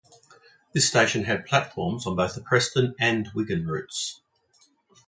[0.73, 4.19] This station had platforms on both the Preston and Wigan routes.